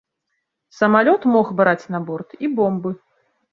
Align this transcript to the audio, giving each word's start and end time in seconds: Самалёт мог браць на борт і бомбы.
Самалёт 0.77 1.21
мог 1.35 1.53
браць 1.61 1.85
на 1.99 2.01
борт 2.09 2.29
і 2.47 2.53
бомбы. 2.63 2.97